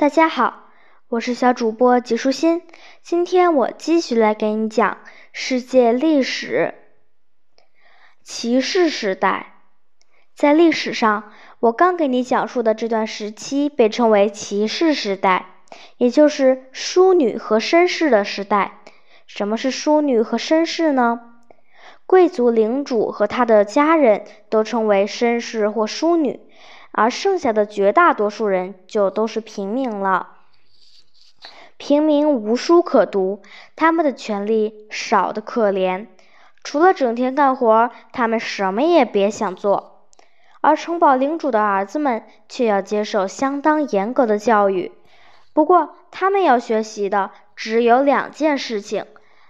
[0.00, 0.70] 大家好，
[1.08, 2.62] 我是小主播吉舒心。
[3.02, 4.96] 今天我继续来给你讲
[5.30, 6.72] 世界历史。
[8.22, 9.56] 骑士时代，
[10.34, 15.44] 在历史上，我刚给你讲述的这段时期被称为骑士时代，
[15.98, 18.80] 也就是淑女和绅士的时代。
[19.26, 21.20] 什么是淑女和绅士呢？
[22.06, 26.40] 贵族领主和他的家人都称为绅士或淑女。
[26.92, 30.28] 而剩下的绝大多数人就都是平民了。
[31.76, 33.40] 平民无书可读，
[33.74, 36.08] 他们的权利少得可怜，
[36.62, 40.06] 除了整天干活，他们什么也别想做。
[40.60, 44.92] 而城堡领主的儿子们却要接受相当严格的教育。
[45.54, 49.06] 不过，他们要学习的只有两件事情，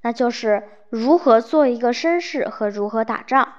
[0.00, 3.52] 那就是如何做一个绅士和如何打仗。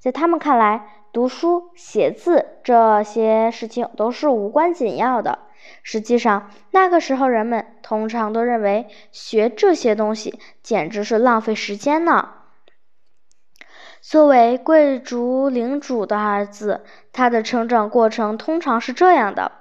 [0.00, 5.40] 在他们看来，读书写字这些事情都是无关紧要的。
[5.82, 12.30] 实际上，那个时候人们通常都认为学这些东西简直是浪费时间呢。
[14.00, 19.52] 作为贵族领主的儿子，他的成长过程通常是这样的：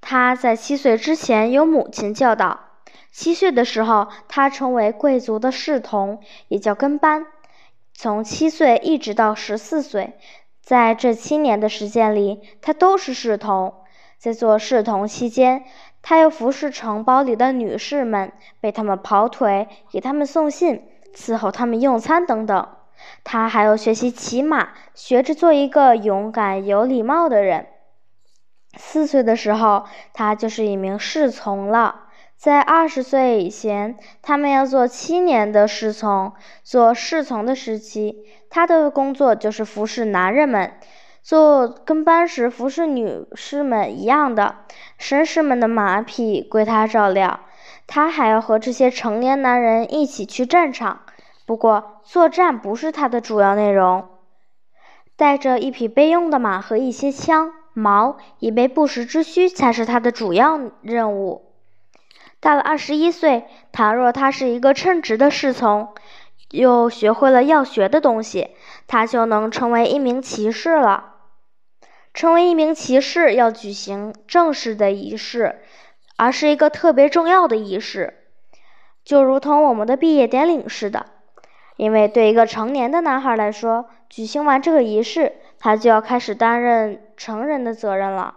[0.00, 2.60] 他在七岁之前由母亲教导，
[3.10, 7.26] 七岁的时候他成为贵族的侍童，也叫跟班，
[7.94, 10.18] 从七岁一直到十四岁。
[10.64, 13.74] 在这七年的时间里，他都是侍童。
[14.16, 15.64] 在做侍童期间，
[16.00, 22.68] 他又服侍城堡里的女士们，为他们跑腿，给他们送信，伺候他们用餐等等。
[23.22, 27.66] 他还要学习骑马，学着做一个勇敢、有礼貌的人。
[28.78, 29.84] 四岁的时候，
[30.14, 32.03] 他就是一名侍从了。
[32.36, 36.32] 在二十岁以前，他们要做七年的侍从。
[36.62, 40.72] 做侍从的时期，他的工作就是服侍男人们；
[41.22, 44.56] 做跟班时，服侍女士们一样的。
[45.00, 47.40] 绅士们的马匹归他照料。
[47.86, 51.00] 他还要和这些成年男人一起去战场。
[51.46, 54.06] 不过，作战不是他的主要内容。
[55.16, 61.53] 带着一匹备用的马和一些枪、矛，以备不时之需，才是他的主要任务。
[62.44, 65.94] 到了二十一岁，倘若他是一个称职的侍从，
[66.50, 68.50] 又学会了要学的东西，
[68.86, 71.14] 他就能成为一名骑士了。
[72.12, 75.62] 成为一名骑士要举行正式的仪式，
[76.16, 78.12] 而是一个特别重要的仪式，
[79.02, 81.06] 就如同我们的毕业典礼似的。
[81.76, 88.34] 因为对一个成年的男孩来说，举行完这个仪式，他就要开始担任成人的责任了。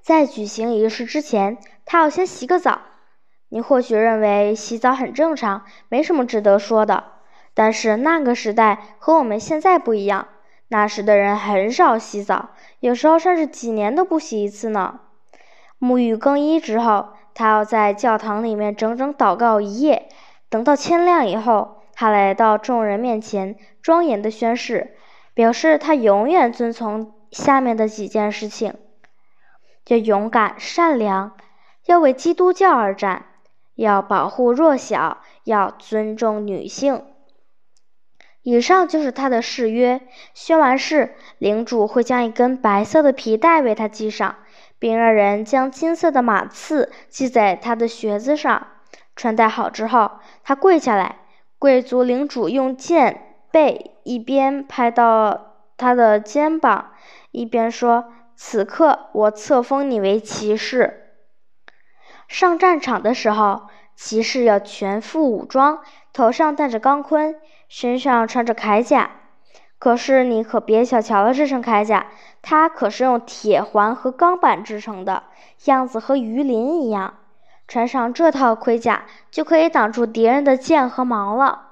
[0.00, 2.82] 在举行仪式之前，他要先洗个澡。
[3.48, 7.04] 你或许认为洗澡很正常，没什么值得说的。
[7.54, 10.28] 但是那个时代和我们现在不一样，
[10.68, 15.00] 那时的人很少洗澡，有时候甚至几年都不洗一次呢。
[15.78, 20.08] 沐浴更衣之后，他要在教堂里面整整祷告一夜。
[20.48, 24.96] 等到天亮以后，他来到众人面前，庄严的宣誓，
[25.34, 28.74] 表示他永远遵从下面的几件事情。
[29.86, 31.36] 要勇敢善良，
[31.86, 33.26] 要为基督教而战，
[33.74, 37.04] 要保护弱小，要尊重女性。
[38.42, 40.00] 以上就是他的誓约。
[40.34, 44.36] 宣完誓，领主会将一根白色的皮带为他系上，
[44.78, 48.66] 并让人将金色的马刺系在他的靴子上。
[49.16, 50.12] 穿戴好之后，
[50.44, 51.16] 他跪下来，
[51.58, 56.92] 贵族领主用剑背一边拍到他的肩膀，
[57.30, 58.12] 一边说。
[58.38, 61.05] 此刻，我册封你为骑士。
[62.28, 65.80] 上战场的时候，骑士要全副武装，
[66.12, 67.36] 头上戴着钢盔，
[67.68, 69.10] 身上穿着铠甲。
[69.78, 72.06] 可是你可别小瞧了这身铠甲，
[72.42, 75.24] 它可是用铁环和钢板制成的，
[75.66, 77.14] 样子和鱼鳞一样。
[77.68, 81.62] 穿上这套盔甲，就可以挡住敌人的剑和矛了。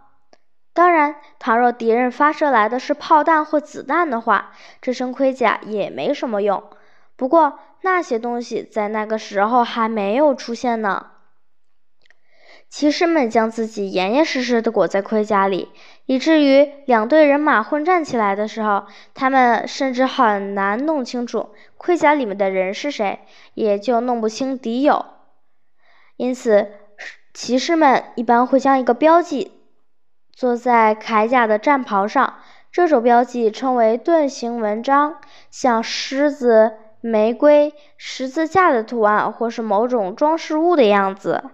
[0.73, 4.51] 当然，倘若敌人发射来的是炮弹或子弹的话，
[4.83, 6.63] 这身盔甲也没什么用。
[7.17, 11.07] 不过那些东西在那个时候还没有出现呢。
[12.69, 15.69] 骑士们将自己严严实实地裹在盔甲里，
[16.07, 23.21] 以至于两队人马混战起来的时候，他们甚至很难弄清楚盔甲里面的人是谁，
[23.55, 25.07] 也就弄不清敌友。
[26.17, 26.73] 因此，
[27.33, 29.53] 骑士们一般会将一个标记。
[30.33, 32.41] 坐在铠甲的战袍上，
[32.73, 36.73] 这种标记称为盾形纹章，像狮子、
[37.07, 41.45] 玫瑰、十字架的图案，或是某种装饰物的样子。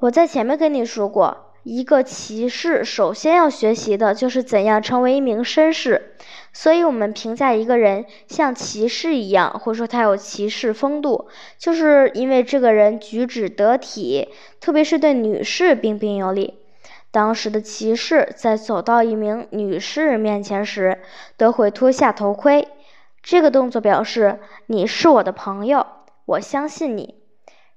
[0.00, 6.14] 我在前面跟你说过，一个骑士首先要学习的就是怎样成为一名绅士。
[6.52, 14.28] 所以，我们评价一个人像骑士一样，或说他有骑士风度，就是因为这个人举止得体，
[14.60, 16.58] 特别是对女士彬彬有礼。
[17.10, 21.00] 当时的骑士在走到一名女士面前时，
[21.38, 22.68] 都会脱下头盔。
[23.22, 25.86] 这个动作表示你是我的朋友，
[26.24, 27.22] 我相信你，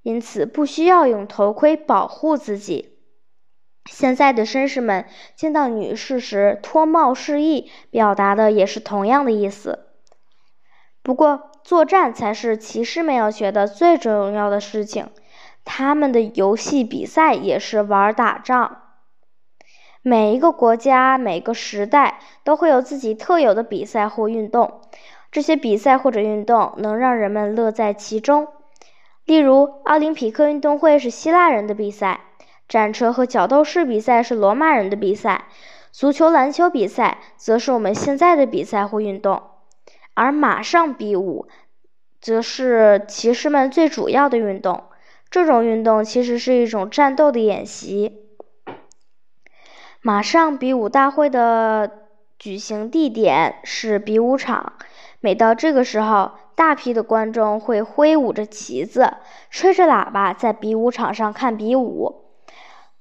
[0.02, 2.98] 因此不需要用头盔保护自己。
[3.86, 5.06] 现在的绅士们
[5.36, 9.88] 见到女士时脱帽示意，表达的也是同样的意思。
[11.02, 15.10] 不过，作战才是骑士们要学的最重要的事情。
[15.66, 18.80] 他们的游戏比赛也是玩打仗。
[20.02, 24.82] 每一个国家、每个时代都会有自己特有的比赛或运动。
[25.34, 28.48] 这些比赛或者运动能让人们乐在其中。
[29.26, 32.22] 例如，奥林匹克运动会是希腊人的比赛。
[32.70, 35.46] 战车和角斗士比赛是罗马人的比赛，
[35.92, 39.42] 足球、篮球比赛则是我们现在的比赛或运动，
[40.14, 41.48] 而马上比武
[42.22, 44.84] 则是骑士们最主要的运动。
[45.32, 48.20] 这种运动其实是一种战斗的演习。
[50.02, 51.90] 马上比武大会的
[52.38, 54.74] 举行地点是比武场，
[55.24, 59.14] 每到这个时候，大批的观众会挥舞着旗子，
[59.50, 62.26] 吹着喇叭，在比武场上看比武。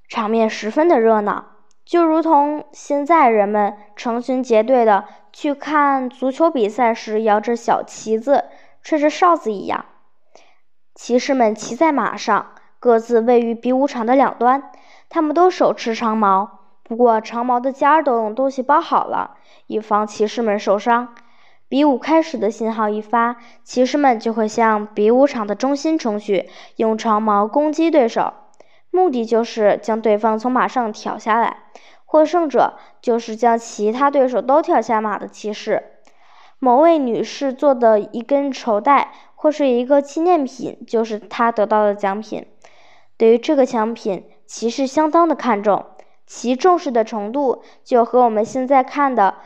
[0.08, 1.46] 场面十分的热闹，
[1.84, 8.44] 就如同现在人们成群结队的去看足球比赛时摇着小旗子、
[8.84, 9.84] 吹着哨子一样。
[10.94, 14.70] 骑士们骑在马上，各自位于比武场的两端。
[15.08, 21.12] 他们都手持长矛，不过长矛的尖儿都用东西包好了，以防骑士们受伤。
[21.72, 28.34] 比武开始的信号一发，骑士们就会向比武场的中心冲去，用长矛攻击对手。
[28.90, 31.62] 目的就是将对方从马上挑下来，
[32.04, 35.82] 获胜者就是将其他对手都挑下马的骑士。
[36.58, 42.44] 某位女士做的一根绸带或是一个纪念品，就是她得到的奖品。
[43.16, 45.86] 对于这个奖品，骑士相当的看重，
[46.26, 49.36] 其重视的程度就和我们现在看的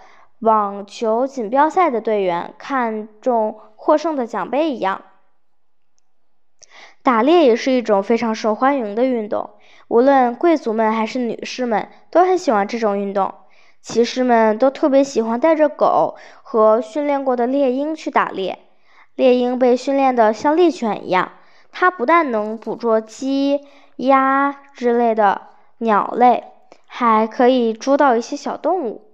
[0.40, 5.02] 网球锦标赛的队员看重获胜的奖杯一样。
[7.02, 9.50] 打猎也是一种非常受欢迎的运动，
[9.88, 13.32] 无论贵族们还是女士们都很喜欢这种运动。
[13.80, 18.58] 骑士们都特别喜欢带着狗和训练过的猎鹰去打猎。
[19.14, 21.32] 猎鹰被训练得像猎犬一样，
[21.70, 23.64] 它不但能捕捉鸡、
[23.96, 25.42] 鸭之类的
[25.78, 26.44] 鸟类，
[26.86, 29.05] 还可以捉到一些小动物。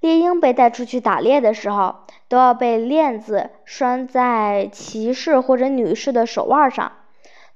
[0.00, 1.96] 猎鹰被带出去打猎的时候，
[2.28, 6.92] 都要被链子拴在骑士或者女士的手腕上。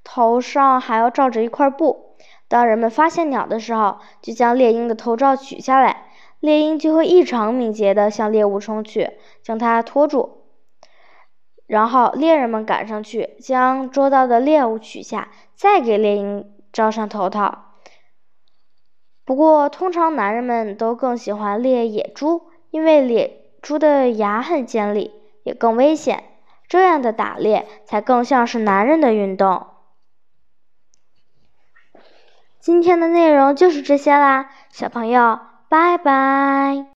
[0.04, 2.16] 头上还要罩着一块布，
[2.48, 6.08] 当人们发现鸟的时候，就将猎鹰的头罩取下来，
[6.40, 9.10] 猎鹰就会异常敏捷地向猎物冲去，
[9.44, 10.42] 将它拖住。
[11.68, 17.71] 然后猎人们赶上去，将捉到的猎物取下，再给猎鹰罩上头套。
[19.24, 25.12] 不过，通常男人们都更喜欢猎野猪，因为野猪的牙很尖利，
[25.44, 26.24] 也更危险。
[26.68, 29.66] 这样的打猎才更像是男人的运动。
[32.58, 36.91] 今天的内容就是这些啦，小朋友，拜拜。